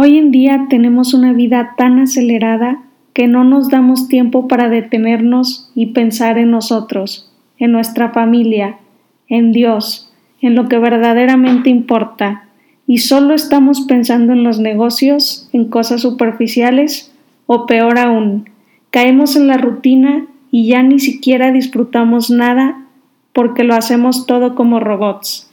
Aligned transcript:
Hoy 0.00 0.16
en 0.16 0.30
día 0.30 0.66
tenemos 0.70 1.12
una 1.12 1.32
vida 1.32 1.74
tan 1.76 1.98
acelerada 1.98 2.84
que 3.14 3.26
no 3.26 3.42
nos 3.42 3.68
damos 3.68 4.06
tiempo 4.06 4.46
para 4.46 4.68
detenernos 4.68 5.72
y 5.74 5.86
pensar 5.86 6.38
en 6.38 6.52
nosotros, 6.52 7.32
en 7.58 7.72
nuestra 7.72 8.10
familia, 8.10 8.78
en 9.26 9.50
Dios, 9.50 10.12
en 10.40 10.54
lo 10.54 10.68
que 10.68 10.78
verdaderamente 10.78 11.68
importa, 11.68 12.44
y 12.86 12.98
solo 12.98 13.34
estamos 13.34 13.80
pensando 13.88 14.34
en 14.34 14.44
los 14.44 14.60
negocios, 14.60 15.48
en 15.52 15.64
cosas 15.64 16.02
superficiales, 16.02 17.12
o 17.46 17.66
peor 17.66 17.98
aún, 17.98 18.48
caemos 18.92 19.34
en 19.34 19.48
la 19.48 19.56
rutina 19.56 20.26
y 20.52 20.68
ya 20.68 20.80
ni 20.84 21.00
siquiera 21.00 21.50
disfrutamos 21.50 22.30
nada 22.30 22.84
porque 23.32 23.64
lo 23.64 23.74
hacemos 23.74 24.26
todo 24.26 24.54
como 24.54 24.78
robots. 24.78 25.47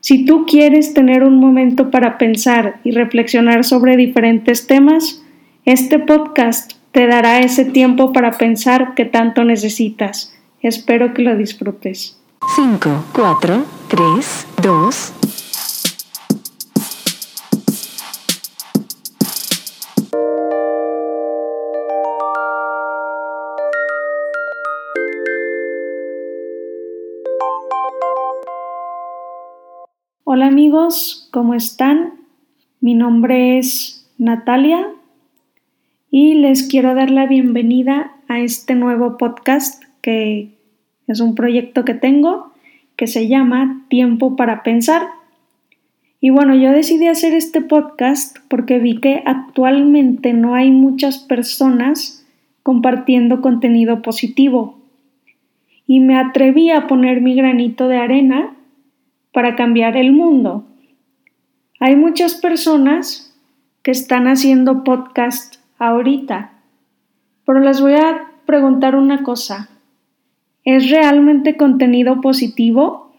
Si 0.00 0.24
tú 0.24 0.46
quieres 0.46 0.94
tener 0.94 1.22
un 1.22 1.38
momento 1.38 1.90
para 1.90 2.16
pensar 2.16 2.80
y 2.84 2.92
reflexionar 2.92 3.64
sobre 3.64 3.98
diferentes 3.98 4.66
temas, 4.66 5.22
este 5.66 5.98
podcast 5.98 6.72
te 6.92 7.06
dará 7.06 7.40
ese 7.40 7.66
tiempo 7.66 8.12
para 8.12 8.32
pensar 8.32 8.94
que 8.94 9.04
tanto 9.04 9.44
necesitas. 9.44 10.34
Espero 10.62 11.12
que 11.12 11.22
lo 11.22 11.36
disfrutes. 11.36 12.18
5, 12.56 13.04
4, 13.12 13.64
3, 13.88 14.46
2, 14.62 15.12
Hola 30.32 30.46
amigos, 30.46 31.28
¿cómo 31.32 31.54
están? 31.54 32.12
Mi 32.80 32.94
nombre 32.94 33.58
es 33.58 34.08
Natalia 34.16 34.86
y 36.08 36.34
les 36.34 36.68
quiero 36.68 36.94
dar 36.94 37.10
la 37.10 37.26
bienvenida 37.26 38.12
a 38.28 38.38
este 38.38 38.76
nuevo 38.76 39.16
podcast 39.16 39.82
que 40.02 40.50
es 41.08 41.18
un 41.18 41.34
proyecto 41.34 41.84
que 41.84 41.94
tengo 41.94 42.52
que 42.94 43.08
se 43.08 43.26
llama 43.26 43.84
Tiempo 43.88 44.36
para 44.36 44.62
Pensar. 44.62 45.02
Y 46.20 46.30
bueno, 46.30 46.54
yo 46.54 46.70
decidí 46.70 47.08
hacer 47.08 47.32
este 47.32 47.60
podcast 47.60 48.36
porque 48.46 48.78
vi 48.78 49.00
que 49.00 49.24
actualmente 49.26 50.32
no 50.32 50.54
hay 50.54 50.70
muchas 50.70 51.18
personas 51.18 52.24
compartiendo 52.62 53.40
contenido 53.40 54.00
positivo. 54.00 54.78
Y 55.88 55.98
me 55.98 56.16
atreví 56.16 56.70
a 56.70 56.86
poner 56.86 57.20
mi 57.20 57.34
granito 57.34 57.88
de 57.88 57.96
arena 57.96 58.54
para 59.32 59.56
cambiar 59.56 59.96
el 59.96 60.12
mundo. 60.12 60.64
Hay 61.78 61.96
muchas 61.96 62.34
personas 62.34 63.34
que 63.82 63.90
están 63.90 64.26
haciendo 64.26 64.84
podcast 64.84 65.56
ahorita, 65.78 66.52
pero 67.44 67.60
les 67.60 67.80
voy 67.80 67.94
a 67.94 68.30
preguntar 68.44 68.96
una 68.96 69.22
cosa. 69.22 69.68
¿Es 70.64 70.90
realmente 70.90 71.56
contenido 71.56 72.20
positivo 72.20 73.14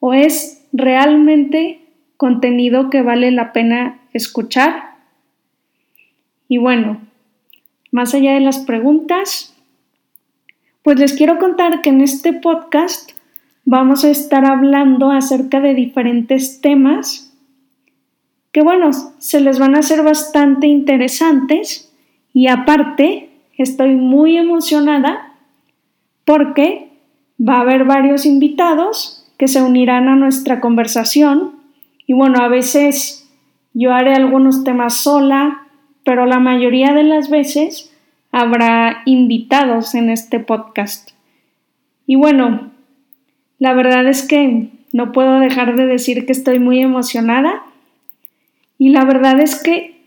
o 0.00 0.12
es 0.12 0.66
realmente 0.72 1.80
contenido 2.16 2.90
que 2.90 3.02
vale 3.02 3.30
la 3.30 3.52
pena 3.52 4.00
escuchar? 4.12 4.96
Y 6.48 6.58
bueno, 6.58 7.00
más 7.90 8.14
allá 8.14 8.34
de 8.34 8.40
las 8.40 8.58
preguntas, 8.58 9.54
pues 10.82 10.98
les 10.98 11.14
quiero 11.14 11.38
contar 11.38 11.80
que 11.80 11.90
en 11.90 12.00
este 12.00 12.32
podcast 12.32 13.12
vamos 13.64 14.04
a 14.04 14.10
estar 14.10 14.44
hablando 14.44 15.10
acerca 15.10 15.60
de 15.60 15.74
diferentes 15.74 16.60
temas 16.60 17.32
que 18.52 18.62
bueno, 18.62 18.90
se 18.92 19.40
les 19.40 19.58
van 19.58 19.74
a 19.74 19.78
hacer 19.78 20.02
bastante 20.02 20.66
interesantes 20.66 21.90
y 22.34 22.48
aparte 22.48 23.30
estoy 23.56 23.96
muy 23.96 24.36
emocionada 24.36 25.34
porque 26.24 26.90
va 27.40 27.56
a 27.56 27.60
haber 27.62 27.84
varios 27.84 28.26
invitados 28.26 29.26
que 29.38 29.48
se 29.48 29.62
unirán 29.62 30.08
a 30.08 30.16
nuestra 30.16 30.60
conversación 30.60 31.62
y 32.06 32.12
bueno, 32.12 32.42
a 32.42 32.48
veces 32.48 33.30
yo 33.72 33.92
haré 33.94 34.14
algunos 34.14 34.64
temas 34.64 34.96
sola, 34.96 35.66
pero 36.04 36.26
la 36.26 36.38
mayoría 36.38 36.92
de 36.92 37.04
las 37.04 37.30
veces 37.30 37.90
habrá 38.32 39.02
invitados 39.06 39.94
en 39.94 40.10
este 40.10 40.40
podcast. 40.40 41.10
Y 42.06 42.16
bueno, 42.16 42.70
la 43.62 43.74
verdad 43.74 44.08
es 44.08 44.26
que 44.26 44.70
no 44.92 45.12
puedo 45.12 45.38
dejar 45.38 45.76
de 45.76 45.86
decir 45.86 46.26
que 46.26 46.32
estoy 46.32 46.58
muy 46.58 46.80
emocionada 46.80 47.62
y 48.76 48.88
la 48.88 49.04
verdad 49.04 49.38
es 49.38 49.62
que 49.62 50.00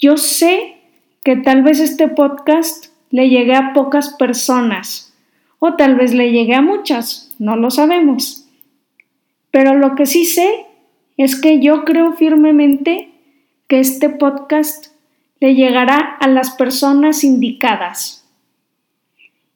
yo 0.00 0.16
sé 0.16 0.78
que 1.22 1.36
tal 1.36 1.62
vez 1.62 1.78
este 1.78 2.08
podcast 2.08 2.86
le 3.10 3.28
llegue 3.28 3.54
a 3.54 3.72
pocas 3.72 4.16
personas 4.18 5.14
o 5.60 5.74
tal 5.74 5.94
vez 5.94 6.12
le 6.12 6.32
llegue 6.32 6.56
a 6.56 6.60
muchas, 6.60 7.32
no 7.38 7.54
lo 7.54 7.70
sabemos. 7.70 8.48
Pero 9.52 9.76
lo 9.76 9.94
que 9.94 10.04
sí 10.04 10.24
sé 10.24 10.66
es 11.16 11.40
que 11.40 11.60
yo 11.60 11.84
creo 11.84 12.14
firmemente 12.14 13.10
que 13.68 13.78
este 13.78 14.08
podcast 14.08 14.88
le 15.38 15.54
llegará 15.54 15.98
a 16.18 16.26
las 16.26 16.50
personas 16.50 17.22
indicadas. 17.22 18.28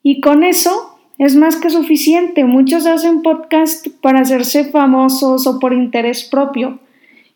Y 0.04 0.20
con 0.20 0.44
eso 0.44 0.91
es 1.22 1.36
más 1.36 1.54
que 1.54 1.70
suficiente. 1.70 2.44
Muchos 2.44 2.84
hacen 2.84 3.22
podcast 3.22 3.86
para 4.00 4.22
hacerse 4.22 4.64
famosos 4.64 5.46
o 5.46 5.60
por 5.60 5.72
interés 5.72 6.24
propio. 6.24 6.80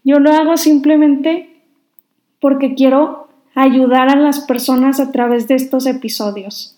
Yo 0.02 0.18
lo 0.18 0.32
hago 0.32 0.56
simplemente 0.56 1.50
porque 2.40 2.74
quiero 2.74 3.28
ayudar 3.54 4.08
a 4.08 4.16
las 4.16 4.40
personas 4.40 4.98
a 4.98 5.12
través 5.12 5.46
de 5.46 5.54
estos 5.54 5.86
episodios. 5.86 6.76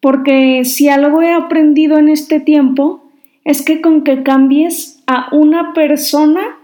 Porque 0.00 0.64
si 0.64 0.88
algo 0.88 1.22
he 1.22 1.32
aprendido 1.32 1.96
en 1.96 2.08
este 2.08 2.40
tiempo 2.40 3.04
es 3.44 3.64
que 3.64 3.80
con 3.80 4.02
que 4.02 4.24
cambies 4.24 5.00
a 5.06 5.28
una 5.32 5.74
persona, 5.74 6.58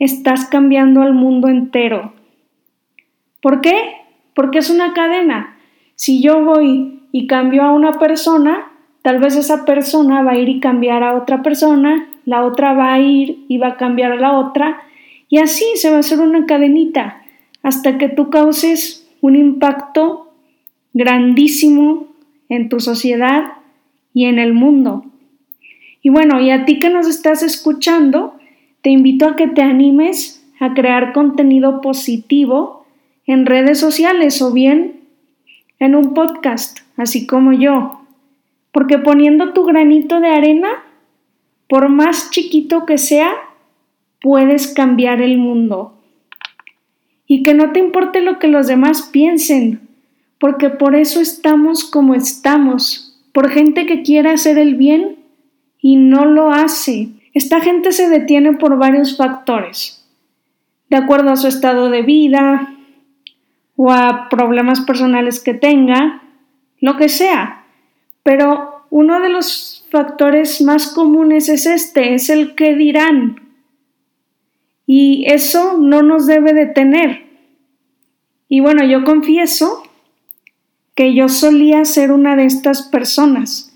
estás 0.00 0.46
cambiando 0.46 1.02
al 1.02 1.14
mundo 1.14 1.46
entero. 1.46 2.14
¿Por 3.40 3.60
qué? 3.60 3.76
Porque 4.34 4.58
es 4.58 4.70
una 4.70 4.92
cadena. 4.92 5.56
Si 5.94 6.20
yo 6.20 6.44
voy 6.44 6.93
y 7.16 7.28
cambio 7.28 7.62
a 7.62 7.70
una 7.70 8.00
persona, 8.00 8.72
tal 9.02 9.20
vez 9.20 9.36
esa 9.36 9.64
persona 9.64 10.24
va 10.24 10.32
a 10.32 10.36
ir 10.36 10.48
y 10.48 10.58
cambiar 10.58 11.04
a 11.04 11.14
otra 11.14 11.42
persona, 11.42 12.08
la 12.24 12.44
otra 12.44 12.72
va 12.72 12.92
a 12.92 12.98
ir 12.98 13.44
y 13.46 13.58
va 13.58 13.68
a 13.68 13.76
cambiar 13.76 14.10
a 14.10 14.16
la 14.16 14.36
otra, 14.36 14.82
y 15.28 15.38
así 15.38 15.64
se 15.76 15.90
va 15.90 15.98
a 15.98 16.00
hacer 16.00 16.18
una 16.18 16.44
cadenita 16.44 17.22
hasta 17.62 17.98
que 17.98 18.08
tú 18.08 18.30
causes 18.30 19.08
un 19.20 19.36
impacto 19.36 20.32
grandísimo 20.92 22.08
en 22.48 22.68
tu 22.68 22.80
sociedad 22.80 23.44
y 24.12 24.24
en 24.24 24.40
el 24.40 24.52
mundo. 24.52 25.04
Y 26.02 26.08
bueno, 26.08 26.40
y 26.40 26.50
a 26.50 26.64
ti 26.64 26.80
que 26.80 26.90
nos 26.90 27.06
estás 27.06 27.44
escuchando, 27.44 28.34
te 28.82 28.90
invito 28.90 29.28
a 29.28 29.36
que 29.36 29.46
te 29.46 29.62
animes 29.62 30.44
a 30.58 30.74
crear 30.74 31.12
contenido 31.12 31.80
positivo 31.80 32.84
en 33.24 33.46
redes 33.46 33.78
sociales 33.78 34.42
o 34.42 34.52
bien 34.52 35.00
en 35.78 35.94
un 35.94 36.12
podcast, 36.12 36.83
así 36.96 37.26
como 37.26 37.52
yo. 37.52 38.00
Porque 38.72 38.98
poniendo 38.98 39.52
tu 39.52 39.64
granito 39.64 40.20
de 40.20 40.28
arena, 40.28 40.82
por 41.68 41.88
más 41.88 42.30
chiquito 42.30 42.86
que 42.86 42.98
sea, 42.98 43.32
puedes 44.20 44.72
cambiar 44.72 45.20
el 45.20 45.38
mundo. 45.38 45.94
Y 47.26 47.42
que 47.42 47.54
no 47.54 47.72
te 47.72 47.80
importe 47.80 48.20
lo 48.20 48.38
que 48.38 48.48
los 48.48 48.66
demás 48.66 49.02
piensen, 49.12 49.80
porque 50.38 50.70
por 50.70 50.94
eso 50.94 51.20
estamos 51.20 51.84
como 51.84 52.14
estamos, 52.14 53.18
por 53.32 53.50
gente 53.50 53.86
que 53.86 54.02
quiere 54.02 54.30
hacer 54.30 54.58
el 54.58 54.74
bien 54.74 55.16
y 55.80 55.96
no 55.96 56.24
lo 56.24 56.50
hace. 56.50 57.08
Esta 57.32 57.60
gente 57.60 57.92
se 57.92 58.08
detiene 58.08 58.52
por 58.52 58.78
varios 58.78 59.16
factores, 59.16 60.06
de 60.90 60.96
acuerdo 60.96 61.30
a 61.30 61.36
su 61.36 61.48
estado 61.48 61.90
de 61.90 62.02
vida, 62.02 62.74
o 63.76 63.90
a 63.90 64.28
problemas 64.28 64.80
personales 64.80 65.40
que 65.40 65.54
tenga, 65.54 66.22
lo 66.84 66.96
que 66.96 67.08
sea. 67.08 67.64
Pero 68.22 68.86
uno 68.90 69.20
de 69.20 69.28
los 69.28 69.86
factores 69.90 70.60
más 70.60 70.88
comunes 70.88 71.48
es 71.48 71.66
este, 71.66 72.14
es 72.14 72.30
el 72.30 72.54
que 72.54 72.74
dirán. 72.74 73.40
Y 74.86 75.24
eso 75.26 75.78
no 75.78 76.02
nos 76.02 76.26
debe 76.26 76.52
detener. 76.52 77.24
Y 78.48 78.60
bueno, 78.60 78.84
yo 78.84 79.04
confieso 79.04 79.82
que 80.94 81.14
yo 81.14 81.28
solía 81.28 81.84
ser 81.84 82.12
una 82.12 82.36
de 82.36 82.44
estas 82.44 82.82
personas 82.82 83.74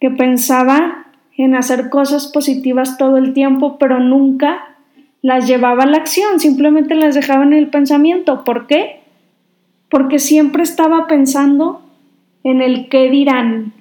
que 0.00 0.10
pensaba 0.10 1.06
en 1.36 1.54
hacer 1.54 1.88
cosas 1.88 2.28
positivas 2.28 2.98
todo 2.98 3.16
el 3.16 3.32
tiempo, 3.32 3.78
pero 3.78 3.98
nunca 3.98 4.76
las 5.22 5.46
llevaba 5.46 5.84
a 5.84 5.86
la 5.86 5.96
acción, 5.96 6.38
simplemente 6.38 6.94
las 6.94 7.14
dejaba 7.14 7.44
en 7.44 7.54
el 7.54 7.68
pensamiento. 7.68 8.44
¿Por 8.44 8.66
qué? 8.66 9.00
porque 9.90 10.18
siempre 10.20 10.62
estaba 10.62 11.06
pensando 11.06 11.82
en 12.44 12.62
el 12.62 12.88
qué 12.88 13.10
dirán, 13.10 13.72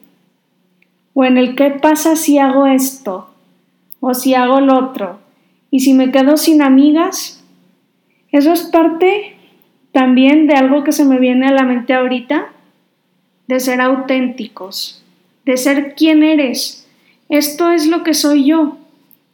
o 1.14 1.26
en 1.26 1.38
el 1.38 1.56
qué 1.56 1.72
pasa 1.72 2.16
si 2.16 2.38
hago 2.38 2.66
esto, 2.66 3.30
o 4.00 4.14
si 4.14 4.34
hago 4.34 4.62
lo 4.62 4.78
otro, 4.78 5.20
y 5.72 5.82
si 5.82 5.94
me 5.94 6.12
quedo 6.12 6.38
sin 6.38 6.62
amigas, 6.62 7.36
Eso 8.32 8.54
es 8.54 8.62
parte 8.62 9.36
también 9.92 10.46
de 10.46 10.54
algo 10.54 10.84
que 10.84 10.92
se 10.92 11.04
me 11.04 11.18
viene 11.18 11.48
a 11.48 11.52
la 11.52 11.64
mente 11.64 11.96
ahorita, 11.96 12.50
de 13.48 13.60
ser 13.60 13.82
auténticos, 13.82 15.04
de 15.46 15.58
ser 15.58 15.96
quien 15.96 16.22
eres. 16.22 16.88
Esto 17.28 17.72
es 17.72 17.88
lo 17.88 18.04
que 18.04 18.14
soy 18.14 18.46
yo. 18.46 18.78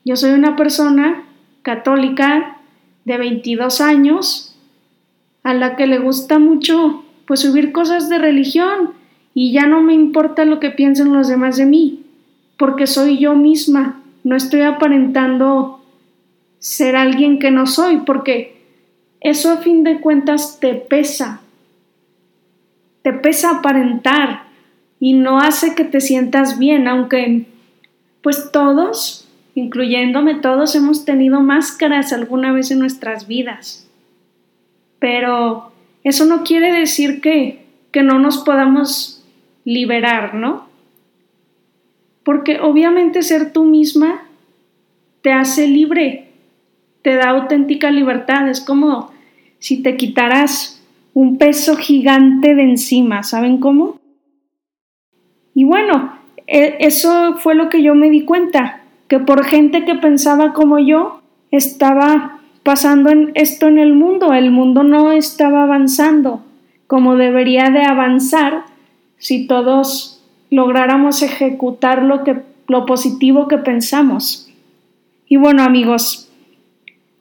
Yo 0.06 0.16
soy 0.16 0.32
una 0.32 0.56
persona 0.56 1.26
católica 1.62 2.58
de 3.04 3.18
22 3.18 3.82
años 3.82 4.56
a 5.44 5.54
la 5.54 5.76
que 5.76 5.88
le 5.88 6.00
gusta 6.00 6.40
mucho 6.40 7.04
pues 7.28 7.42
subir 7.42 7.72
cosas 7.72 8.08
de 8.08 8.18
religión 8.18 8.94
y 9.38 9.52
ya 9.52 9.68
no 9.68 9.84
me 9.84 9.94
importa 9.94 10.46
lo 10.46 10.62
que 10.62 10.72
piensen 10.72 11.14
los 11.14 11.28
demás 11.28 11.58
de 11.58 11.66
mí, 11.66 12.06
porque 12.58 12.88
soy 12.88 13.20
yo 13.20 13.36
misma, 13.36 14.02
no 14.24 14.36
estoy 14.38 14.62
aparentando 14.62 15.84
ser 16.58 16.96
alguien 16.96 17.38
que 17.38 17.52
no 17.52 17.68
soy, 17.68 17.98
porque 17.98 18.56
eso 19.20 19.52
a 19.52 19.58
fin 19.58 19.84
de 19.84 20.00
cuentas 20.00 20.60
te 20.62 20.74
pesa, 20.74 21.42
te 23.02 23.12
pesa 23.12 23.58
aparentar 23.58 24.44
y 25.02 25.14
no 25.14 25.40
hace 25.40 25.76
que 25.76 25.84
te 25.84 26.00
sientas 26.00 26.58
bien, 26.58 26.88
aunque 26.88 27.46
pues 28.22 28.52
todos, 28.54 29.28
incluyéndome 29.54 30.36
todos, 30.36 30.76
hemos 30.76 31.04
tenido 31.04 31.42
máscaras 31.42 32.14
alguna 32.14 32.54
vez 32.54 32.72
en 32.72 32.80
nuestras 32.80 33.28
vidas. 33.28 33.88
Pero 34.98 35.74
eso 36.06 36.26
no 36.26 36.44
quiere 36.44 36.72
decir 36.72 37.20
que, 37.20 37.66
que 37.92 38.02
no 38.02 38.18
nos 38.18 38.38
podamos 38.40 39.15
liberar, 39.66 40.36
¿no? 40.36 40.68
Porque 42.24 42.60
obviamente 42.62 43.22
ser 43.22 43.52
tú 43.52 43.66
misma 43.66 44.22
te 45.22 45.34
hace 45.34 45.68
libre, 45.68 46.30
te 47.02 47.16
da 47.16 47.32
auténtica 47.32 47.92
libertad, 47.92 48.48
es 48.48 48.62
como 48.62 49.12
si 49.60 49.84
te 49.84 49.98
quitaras 49.98 50.82
un 51.14 51.38
peso 51.38 51.76
gigante 51.76 52.56
de 52.56 52.64
encima, 52.64 53.24
¿saben 53.24 53.60
cómo? 53.60 54.00
Y 55.54 55.64
bueno, 55.64 56.18
e, 56.48 56.78
eso 56.80 57.36
fue 57.38 57.56
lo 57.56 57.70
que 57.70 57.82
yo 57.82 57.96
me 57.96 58.10
di 58.10 58.24
cuenta, 58.24 58.82
que 59.08 59.20
por 59.20 59.44
gente 59.46 59.86
que 59.86 59.96
pensaba 59.96 60.54
como 60.54 60.80
yo, 60.80 61.22
estaba 61.52 62.40
pasando 62.64 63.10
en 63.10 63.32
esto 63.36 63.68
en 63.68 63.78
el 63.78 63.94
mundo, 63.94 64.34
el 64.34 64.52
mundo 64.52 64.84
no 64.84 65.12
estaba 65.12 65.64
avanzando 65.64 66.44
como 66.88 67.16
debería 67.16 67.70
de 67.70 67.84
avanzar 67.84 68.66
si 69.18 69.48
todos 69.48 70.24
lográramos 70.50 71.22
ejecutar 71.22 72.04
lo 72.04 72.24
que 72.24 72.44
lo 72.68 72.86
positivo 72.86 73.48
que 73.48 73.58
pensamos. 73.58 74.50
Y 75.28 75.38
bueno, 75.38 75.64
amigos, 75.64 76.30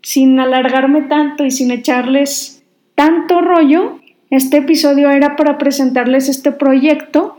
sin 0.03 0.39
alargarme 0.39 1.03
tanto 1.03 1.45
y 1.45 1.51
sin 1.51 1.71
echarles 1.71 2.63
tanto 2.95 3.41
rollo, 3.41 3.99
este 4.31 4.59
episodio 4.59 5.11
era 5.11 5.37
para 5.37 5.59
presentarles 5.59 6.29
este 6.29 6.53
proyecto 6.53 7.39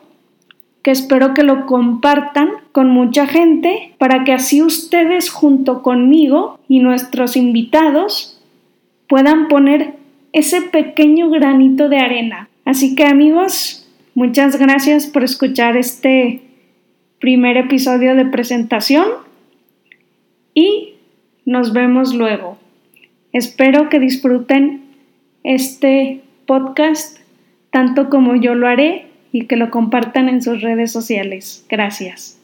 que 0.81 0.91
espero 0.91 1.33
que 1.33 1.43
lo 1.43 1.65
compartan 1.65 2.49
con 2.71 2.89
mucha 2.89 3.25
gente 3.25 3.95
para 3.97 4.23
que 4.23 4.33
así 4.33 4.61
ustedes 4.61 5.29
junto 5.31 5.81
conmigo 5.81 6.59
y 6.67 6.79
nuestros 6.79 7.35
invitados 7.35 8.39
puedan 9.07 9.47
poner 9.47 9.95
ese 10.31 10.61
pequeño 10.61 11.29
granito 11.29 11.89
de 11.89 11.97
arena. 11.97 12.49
Así 12.65 12.95
que 12.95 13.05
amigos, 13.05 13.84
muchas 14.15 14.57
gracias 14.57 15.06
por 15.06 15.23
escuchar 15.23 15.77
este 15.77 16.41
primer 17.19 17.57
episodio 17.57 18.15
de 18.15 18.25
presentación 18.25 19.06
y 20.53 20.95
nos 21.45 21.73
vemos 21.73 22.15
luego. 22.15 22.57
Espero 23.31 23.89
que 23.89 24.00
disfruten 24.00 24.81
este 25.44 26.21
podcast 26.47 27.19
tanto 27.69 28.09
como 28.09 28.35
yo 28.35 28.56
lo 28.56 28.67
haré 28.67 29.07
y 29.31 29.47
que 29.47 29.57
lo 29.57 29.69
compartan 29.69 30.29
en 30.29 30.41
sus 30.41 30.62
redes 30.62 30.91
sociales. 30.91 31.65
Gracias. 31.69 32.39